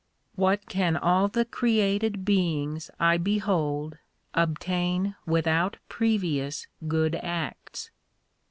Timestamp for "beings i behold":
2.25-3.99